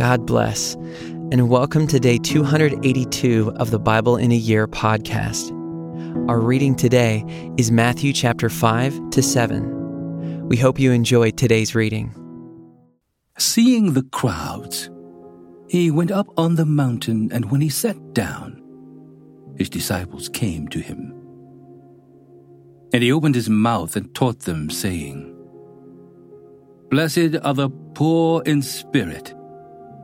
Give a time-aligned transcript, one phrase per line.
[0.00, 0.76] God bless,
[1.30, 5.50] and welcome to day 282 of the Bible in a Year podcast.
[6.26, 7.22] Our reading today
[7.58, 10.48] is Matthew chapter 5 to 7.
[10.48, 12.14] We hope you enjoy today's reading.
[13.36, 14.88] Seeing the crowds,
[15.68, 18.62] he went up on the mountain, and when he sat down,
[19.58, 21.12] his disciples came to him.
[22.94, 25.36] And he opened his mouth and taught them, saying,
[26.88, 29.34] Blessed are the poor in spirit,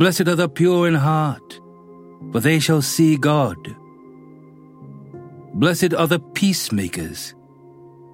[0.00, 1.60] Blessed are the pure in heart,
[2.32, 3.76] for they shall see God.
[5.52, 7.34] Blessed are the peacemakers,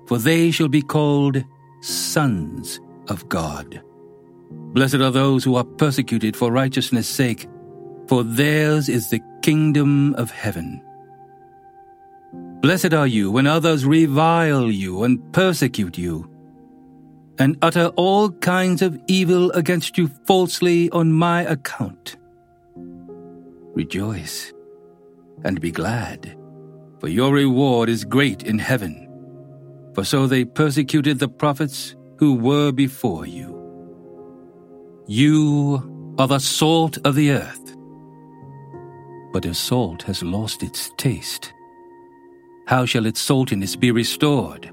[0.07, 1.45] for they shall be called
[1.83, 3.81] sons of God.
[4.51, 7.47] Blessed are those who are persecuted for righteousness' sake,
[8.09, 10.83] for theirs is the kingdom of heaven.
[12.62, 16.29] Blessed are you when others revile you and persecute you
[17.39, 22.17] and utter all kinds of evil against you falsely on my account.
[23.75, 24.53] Rejoice
[25.45, 26.37] and be glad,
[26.98, 29.03] for your reward is great in heaven.
[29.95, 33.55] For so they persecuted the prophets who were before you.
[35.07, 37.77] You are the salt of the earth.
[39.33, 41.53] But if salt has lost its taste,
[42.67, 44.73] how shall its saltiness be restored?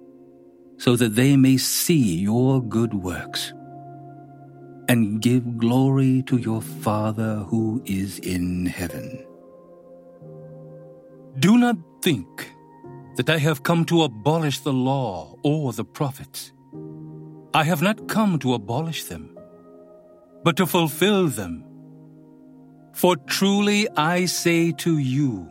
[0.81, 3.53] so that they may see your good works
[4.89, 9.23] and give glory to your Father who is in heaven.
[11.37, 12.51] Do not think
[13.15, 16.51] that I have come to abolish the law or the prophets.
[17.53, 19.37] I have not come to abolish them,
[20.43, 21.63] but to fulfill them.
[22.93, 25.47] For truly I say to you,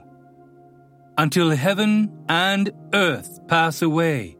[1.16, 4.39] until heaven and earth pass away,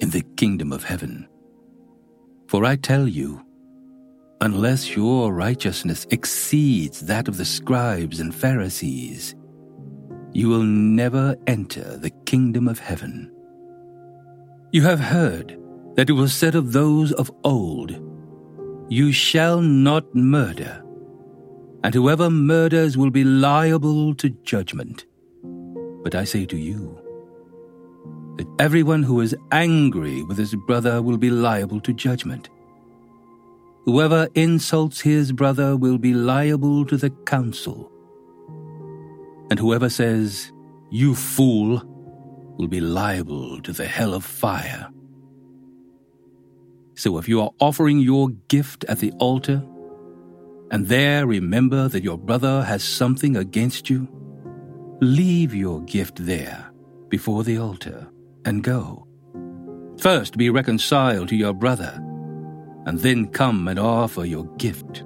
[0.00, 1.28] in the kingdom of heaven.
[2.48, 3.44] For I tell you,
[4.40, 9.34] unless your righteousness exceeds that of the scribes and Pharisees,
[10.32, 13.32] you will never enter the kingdom of heaven.
[14.70, 15.58] You have heard
[15.96, 18.00] that it was said of those of old,
[18.88, 20.82] You shall not murder,
[21.82, 25.06] and whoever murders will be liable to judgment.
[26.02, 26.98] But I say to you,
[28.38, 32.48] that everyone who is angry with his brother will be liable to judgment.
[33.84, 37.90] Whoever insults his brother will be liable to the council.
[39.50, 40.52] And whoever says,
[40.90, 41.82] You fool,
[42.58, 44.88] will be liable to the hell of fire.
[46.94, 49.64] So if you are offering your gift at the altar,
[50.70, 54.06] and there remember that your brother has something against you,
[55.00, 56.70] leave your gift there
[57.08, 58.08] before the altar
[58.48, 59.06] and go.
[59.98, 61.92] First be reconciled to your brother,
[62.86, 65.04] and then come and offer your gift.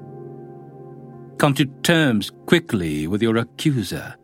[1.38, 4.14] Come to terms quickly with your accuser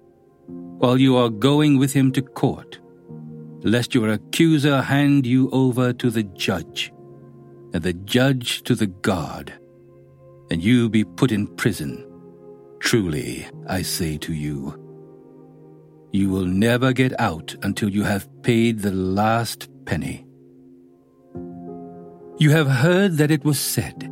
[0.79, 2.79] while you are going with him to court,
[3.63, 6.93] lest your accuser hand you over to the judge,
[7.75, 9.53] and the judge to the guard,
[10.51, 12.05] and you be put in prison.
[12.79, 14.88] Truly, I say to you,
[16.13, 20.27] you will never get out until you have paid the last penny.
[22.39, 24.11] You have heard that it was said,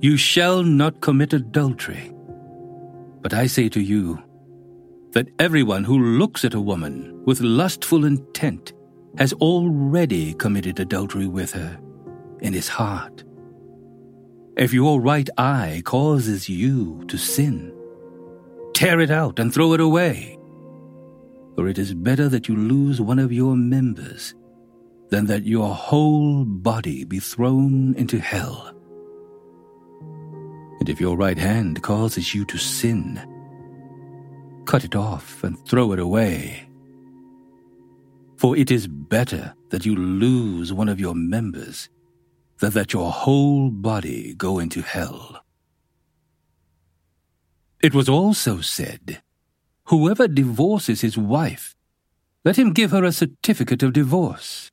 [0.00, 2.12] You shall not commit adultery.
[3.20, 4.22] But I say to you,
[5.12, 8.72] that everyone who looks at a woman with lustful intent
[9.18, 11.78] has already committed adultery with her
[12.40, 13.22] in his heart.
[14.56, 17.74] If your right eye causes you to sin,
[18.74, 20.38] tear it out and throw it away.
[21.56, 24.34] For it is better that you lose one of your members
[25.10, 28.74] than that your whole body be thrown into hell.
[30.80, 33.20] And if your right hand causes you to sin,
[34.64, 36.66] cut it off and throw it away.
[38.38, 41.88] For it is better that you lose one of your members
[42.58, 45.44] than that your whole body go into hell.
[47.82, 49.22] It was also said,
[49.92, 51.76] Whoever divorces his wife,
[52.46, 54.70] let him give her a certificate of divorce.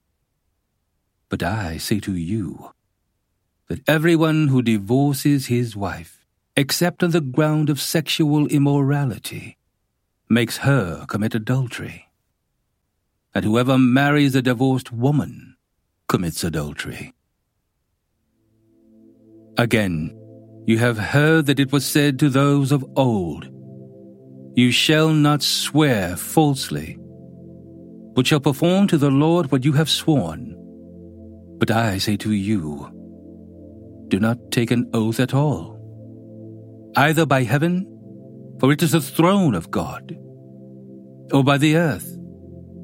[1.28, 2.72] But I say to you,
[3.68, 6.26] that everyone who divorces his wife,
[6.56, 9.58] except on the ground of sexual immorality,
[10.30, 12.08] makes her commit adultery.
[13.36, 15.58] And whoever marries a divorced woman
[16.08, 17.14] commits adultery.
[19.58, 20.18] Again,
[20.66, 23.50] you have heard that it was said to those of old,
[24.60, 26.98] You shall not swear falsely,
[28.14, 30.54] but shall perform to the Lord what you have sworn.
[31.60, 32.92] But I say to you,
[34.10, 35.80] do not take an oath at all,
[36.98, 37.88] either by heaven,
[38.60, 40.18] for it is the throne of God,
[41.32, 42.18] or by the earth,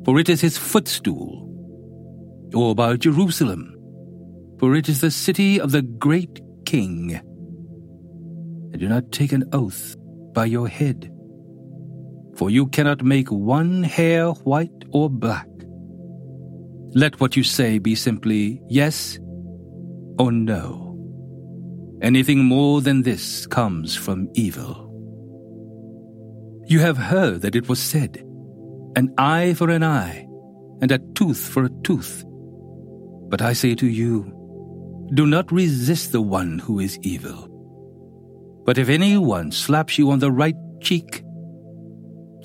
[0.05, 1.43] for it is his footstool,
[2.53, 3.75] or by Jerusalem,
[4.59, 7.19] for it is the city of the great king.
[8.71, 9.97] And do not take an oath
[10.31, 11.11] by your head,
[12.35, 15.47] for you cannot make one hair white or black.
[16.93, 19.19] Let what you say be simply yes
[20.17, 20.97] or no.
[22.01, 24.85] Anything more than this comes from evil.
[26.67, 28.17] You have heard that it was said,
[28.95, 30.27] an eye for an eye,
[30.81, 32.23] and a tooth for a tooth.
[33.29, 34.31] But I say to you,
[35.13, 37.51] do not resist the one who is evil.
[38.65, 41.24] But if anyone slaps you on the right cheek,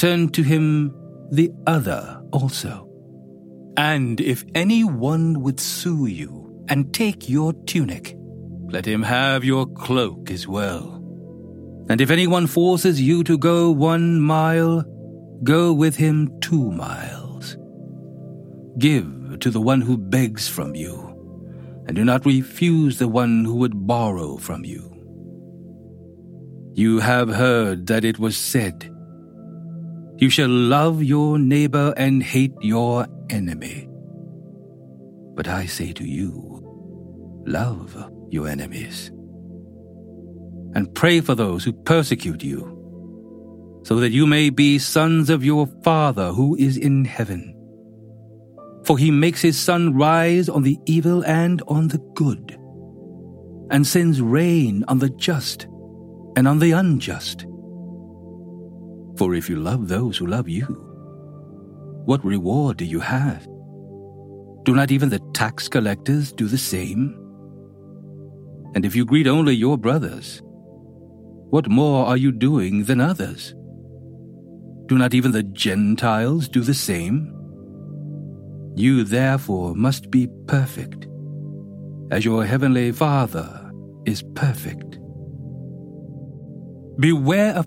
[0.00, 0.94] turn to him
[1.30, 2.88] the other also.
[3.76, 8.16] And if anyone would sue you and take your tunic,
[8.70, 10.96] let him have your cloak as well.
[11.90, 14.84] And if anyone forces you to go one mile,
[15.42, 17.58] go with him two miles.
[18.78, 20.94] Give to the one who begs from you,
[21.86, 24.86] and do not refuse the one who would borrow from you.
[26.72, 28.89] You have heard that it was said,
[30.20, 33.88] You shall love your neighbor and hate your enemy.
[35.34, 36.60] But I say to you,
[37.46, 37.96] love
[38.28, 39.10] your enemies
[40.74, 42.76] and pray for those who persecute you,
[43.82, 47.56] so that you may be sons of your Father who is in heaven.
[48.84, 52.58] For he makes his sun rise on the evil and on the good,
[53.70, 55.66] and sends rain on the just
[56.36, 57.46] and on the unjust.
[59.20, 60.64] For if you love those who love you,
[62.06, 63.46] what reward do you have?
[64.64, 67.14] Do not even the tax collectors do the same?
[68.74, 70.40] And if you greet only your brothers,
[71.50, 73.54] what more are you doing than others?
[74.86, 77.30] Do not even the Gentiles do the same?
[78.74, 81.08] You therefore must be perfect,
[82.10, 83.70] as your heavenly Father
[84.06, 84.98] is perfect.
[86.98, 87.66] Beware of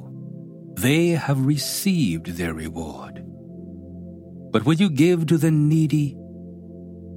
[0.75, 3.23] they have received their reward.
[4.51, 6.17] But when you give to the needy,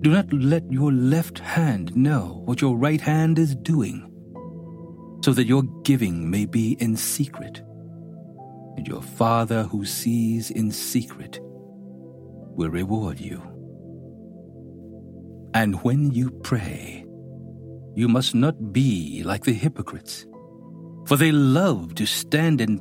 [0.03, 4.11] do not let your left hand know what your right hand is doing,
[5.25, 7.63] so that your giving may be in secret.
[8.77, 13.43] And your Father who sees in secret will reward you.
[15.55, 17.07] And when you pray,
[17.95, 20.27] you must not be like the hypocrites,
[21.07, 22.81] for they love to stand and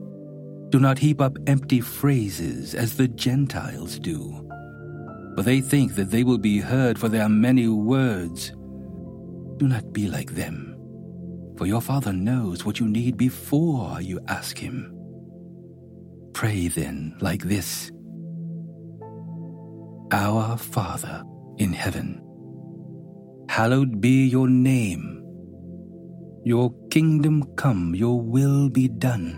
[0.71, 4.47] do not heap up empty phrases as the Gentiles do,
[5.35, 8.51] for they think that they will be heard for their many words.
[9.57, 10.77] Do not be like them,
[11.57, 14.97] for your Father knows what you need before you ask Him.
[16.33, 17.91] Pray then like this
[20.13, 21.21] Our Father
[21.57, 22.23] in heaven,
[23.49, 25.21] hallowed be your name.
[26.45, 29.37] Your kingdom come, your will be done,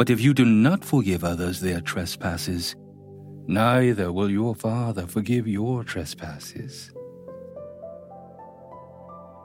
[0.00, 2.74] But if you do not forgive others their trespasses,
[3.46, 6.90] neither will your Father forgive your trespasses.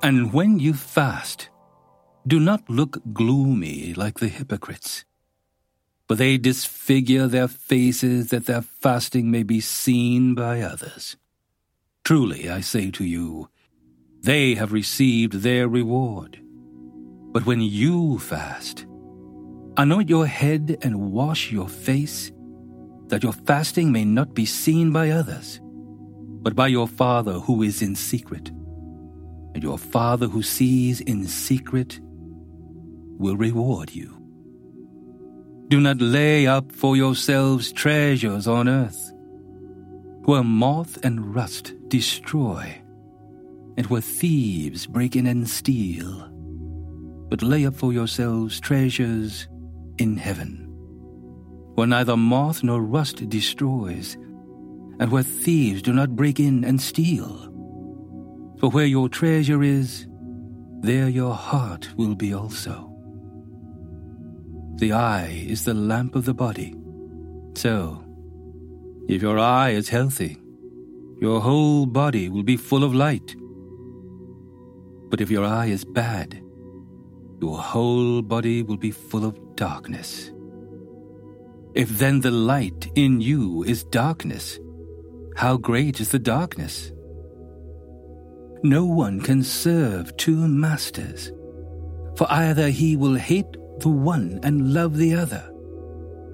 [0.02, 1.50] And when you fast,
[2.26, 5.04] do not look gloomy like the hypocrites
[6.08, 11.18] for they disfigure their faces that their fasting may be seen by others.
[12.04, 13.50] Truly, I say to you,
[14.22, 16.40] they have received their reward.
[17.32, 18.86] But when you fast,
[19.78, 22.32] anoint your head and wash your face,
[23.08, 25.60] that your fasting may not be seen by others,
[26.42, 28.50] but by your Father who is in secret.
[29.54, 32.00] And your Father who sees in secret
[33.18, 34.22] will reward you.
[35.70, 39.12] Do not lay up for yourselves treasures on earth,
[40.26, 42.82] where moth and rust destroy,
[43.78, 46.30] and where thieves break in and steal.
[47.30, 49.48] But lay up for yourselves treasures
[49.98, 50.68] in heaven,
[51.76, 54.18] where neither moth nor rust destroys,
[55.00, 57.52] and where thieves do not break in and steal.
[58.60, 60.08] For where your treasure is,
[60.82, 62.92] there your heart will be also.
[64.78, 66.76] The eye is the lamp of the body.
[67.56, 68.04] So,
[69.08, 70.38] if your eye is healthy,
[71.22, 73.36] your whole body will be full of light.
[75.10, 76.42] But if your eye is bad,
[77.46, 80.32] your whole body will be full of darkness.
[81.76, 84.60] If then the light in you is darkness,
[85.36, 86.92] how great is the darkness?
[88.64, 91.32] No one can serve two masters,
[92.16, 95.48] for either he will hate the one and love the other,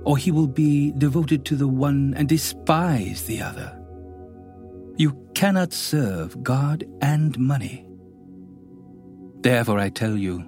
[0.05, 3.77] or he will be devoted to the one and despise the other.
[4.95, 7.85] You cannot serve God and money.
[9.41, 10.47] Therefore, I tell you,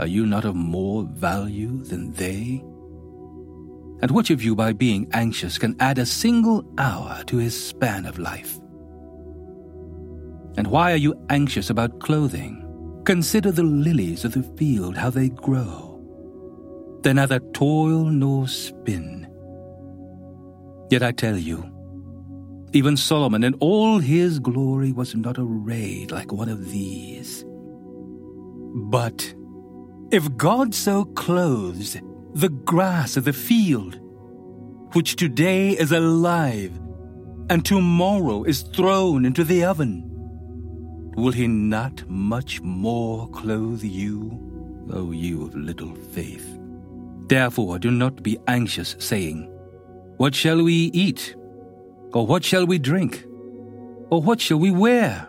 [0.00, 2.62] Are you not of more value than they?
[4.00, 8.06] And which of you, by being anxious, can add a single hour to his span
[8.06, 8.58] of life?
[10.56, 12.64] And why are you anxious about clothing?
[13.04, 16.00] Consider the lilies of the field, how they grow.
[17.02, 19.26] They neither toil nor spin.
[20.90, 21.70] Yet I tell you,
[22.72, 27.44] even Solomon in all his glory was not arrayed like one of these.
[28.74, 29.34] But
[30.10, 31.96] if God so clothes
[32.34, 33.98] the grass of the field,
[34.94, 36.78] which today is alive
[37.50, 40.04] and tomorrow is thrown into the oven,
[41.16, 46.58] will he not much more clothe you, O you of little faith?
[47.26, 49.42] Therefore, do not be anxious, saying,
[50.16, 51.36] What shall we eat?
[52.14, 53.26] Or what shall we drink?
[54.10, 55.28] Or what shall we wear?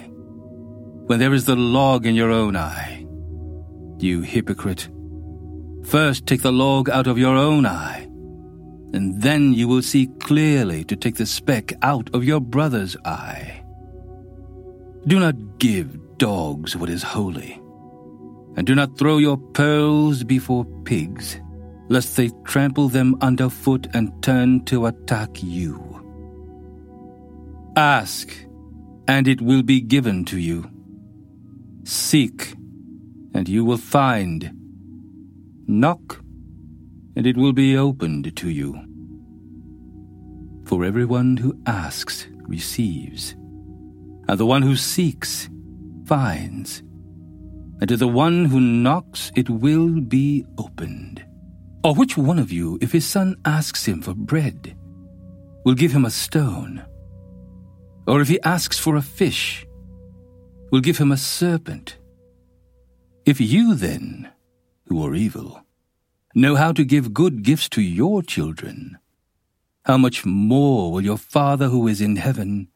[1.11, 3.05] when there is the log in your own eye?
[3.99, 4.87] You hypocrite.
[5.83, 8.03] First take the log out of your own eye,
[8.93, 13.61] and then you will see clearly to take the speck out of your brother's eye.
[15.05, 17.61] Do not give dogs what is holy,
[18.55, 21.41] and do not throw your pearls before pigs,
[21.89, 25.75] lest they trample them underfoot and turn to attack you.
[27.75, 28.33] Ask,
[29.09, 30.71] and it will be given to you.
[31.83, 32.53] Seek,
[33.33, 34.51] and you will find.
[35.67, 36.21] Knock,
[37.15, 38.79] and it will be opened to you.
[40.65, 43.33] For everyone who asks receives,
[44.27, 45.49] and the one who seeks
[46.05, 46.79] finds,
[47.79, 51.25] and to the one who knocks it will be opened.
[51.83, 54.75] Or which one of you, if his son asks him for bread,
[55.65, 56.83] will give him a stone?
[58.07, 59.65] Or if he asks for a fish,
[60.71, 61.97] will give him a serpent?
[63.25, 64.29] If you then,
[64.87, 65.63] who are evil,
[66.33, 68.97] know how to give good gifts to your children,
[69.85, 72.67] how much more will your Father who is in heaven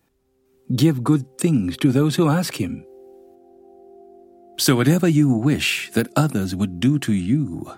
[0.75, 2.85] give good things to those who ask him?
[4.57, 7.71] So whatever you wish that others would do to you,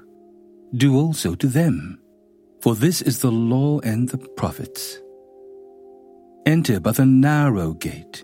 [0.76, 2.00] do also to them,
[2.62, 5.00] for this is the law and the prophets.
[6.46, 8.24] Enter by the narrow gate,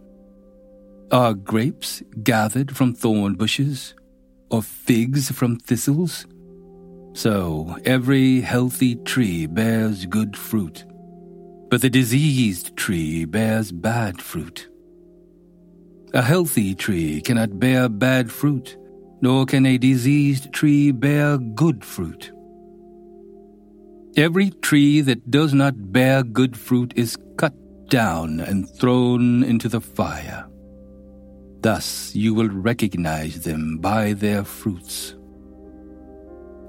[1.11, 3.95] Are grapes gathered from thorn bushes,
[4.49, 6.25] or figs from thistles?
[7.11, 10.85] So every healthy tree bears good fruit,
[11.69, 14.69] but the diseased tree bears bad fruit.
[16.13, 18.77] A healthy tree cannot bear bad fruit,
[19.19, 22.31] nor can a diseased tree bear good fruit.
[24.15, 27.53] Every tree that does not bear good fruit is cut
[27.89, 30.47] down and thrown into the fire.
[31.61, 35.15] Thus you will recognize them by their fruits.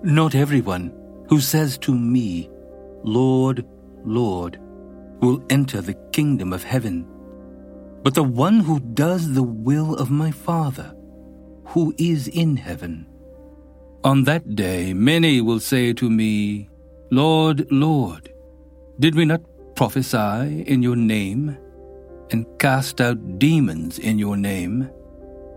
[0.03, 0.93] Not everyone
[1.29, 2.51] who says to me,
[3.03, 3.65] Lord,
[4.05, 4.61] Lord,
[5.21, 7.07] will enter the kingdom of heaven,
[8.03, 10.95] but the one who does the will of my Father,
[11.67, 13.07] who is in heaven.
[14.05, 16.69] On that day, many will say to me,
[17.11, 18.33] Lord, Lord,
[18.99, 19.43] did we not
[19.77, 21.57] prophesy in your name,
[22.33, 24.90] and cast out demons in your name,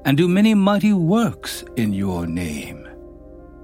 [0.05, 2.87] and do many mighty works in your name?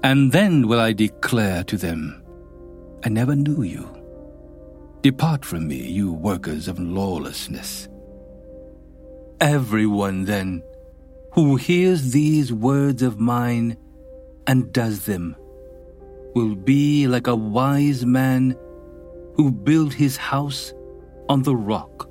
[0.04, 2.24] And then will I declare to them,
[3.04, 3.88] I never knew you.
[5.02, 7.88] Depart from me, you workers of lawlessness.
[9.40, 10.64] Everyone, then,
[11.34, 13.78] who hears these words of mine
[14.48, 15.36] and does them
[16.36, 18.56] will be like a wise man
[19.36, 20.74] who built his house
[21.30, 22.11] on the rock.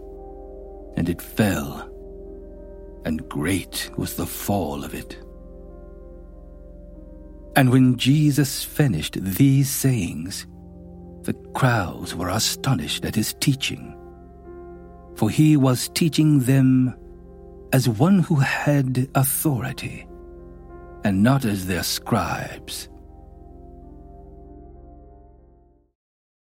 [0.95, 1.89] and it fell,
[3.05, 5.17] and great was the fall of it.
[7.55, 10.47] And when Jesus finished these sayings,
[11.23, 13.95] the crowds were astonished at his teaching,
[15.15, 16.95] for he was teaching them
[17.73, 20.07] as one who had authority,
[21.03, 22.89] and not as their scribes.